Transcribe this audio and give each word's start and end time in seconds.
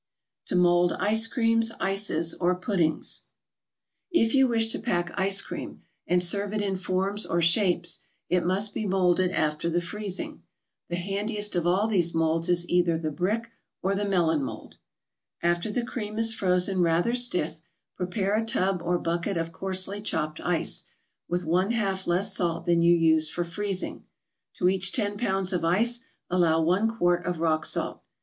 TO 0.47 0.55
MOLD 0.55 0.93
ICE 0.93 1.27
CREAMS, 1.27 1.71
ICES 1.79 2.33
OR 2.39 2.55
PUDDINGS 2.55 3.25
If 4.09 4.33
you 4.33 4.47
wish 4.47 4.65
to 4.71 4.79
pack 4.79 5.11
ice 5.13 5.43
cream 5.43 5.83
and 6.07 6.23
serve 6.23 6.53
it 6.53 6.61
in 6.63 6.75
forms 6.75 7.23
or 7.23 7.39
shapes, 7.39 7.99
it 8.27 8.43
must 8.43 8.73
be 8.73 8.87
molded 8.87 9.29
after 9.29 9.69
the 9.69 9.79
freezing. 9.79 10.41
The 10.89 10.95
handiest 10.95 11.55
of 11.55 11.67
all 11.67 11.81
of 11.83 11.91
these 11.91 12.15
molds 12.15 12.49
is 12.49 12.67
either 12.67 12.97
the 12.97 13.11
brick 13.11 13.51
or 13.83 13.93
the 13.93 14.03
melon 14.03 14.41
mold. 14.41 14.77
After 15.43 15.69
the 15.69 15.85
cream 15.85 16.17
is 16.17 16.33
frozen 16.33 16.81
rather 16.81 17.13
stiff, 17.13 17.61
prepare 17.95 18.35
a 18.35 18.43
tub 18.43 18.81
or 18.83 18.97
bucket 18.97 19.37
of 19.37 19.51
coarsely 19.53 20.01
chopped 20.01 20.39
ice, 20.39 20.83
with 21.29 21.45
one 21.45 21.69
half 21.73 22.07
less 22.07 22.35
salt 22.35 22.65
than 22.65 22.81
you 22.81 22.95
use 22.95 23.29
for 23.29 23.43
freezing. 23.43 24.05
To 24.55 24.67
each 24.67 24.93
ten 24.93 25.15
pounds 25.15 25.53
of 25.53 25.63
ice 25.63 25.99
allow 26.27 26.59
one 26.59 26.97
quart 26.97 27.23
of 27.27 27.37
rock 27.39 27.67
salt. 27.67 28.01